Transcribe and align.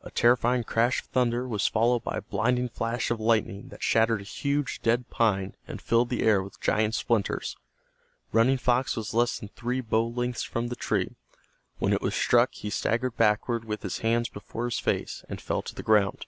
A 0.00 0.10
terrifying 0.10 0.64
crash 0.64 1.02
of 1.02 1.06
thunder 1.10 1.46
was 1.46 1.68
followed 1.68 2.02
by 2.02 2.16
a 2.16 2.20
blinding 2.22 2.68
flash 2.68 3.12
of 3.12 3.20
lightning 3.20 3.68
that 3.68 3.80
shattered 3.80 4.20
a 4.20 4.24
huge 4.24 4.82
dead 4.82 5.08
pine 5.08 5.54
and 5.68 5.80
filled 5.80 6.08
the 6.08 6.24
air 6.24 6.42
with 6.42 6.60
giant 6.60 6.96
splinters. 6.96 7.56
Running 8.32 8.58
Fox 8.58 8.96
was 8.96 9.14
less 9.14 9.38
than 9.38 9.50
three 9.50 9.80
bow 9.80 10.08
lengths 10.08 10.42
from 10.42 10.66
the 10.66 10.74
tree. 10.74 11.14
When 11.78 11.92
it 11.92 12.02
was 12.02 12.16
struck 12.16 12.52
he 12.54 12.70
staggered 12.70 13.16
backward 13.16 13.64
with 13.64 13.84
his 13.84 13.98
hands 13.98 14.28
before 14.28 14.64
his 14.64 14.80
face, 14.80 15.24
and 15.28 15.40
fell 15.40 15.62
to 15.62 15.76
the 15.76 15.84
ground. 15.84 16.26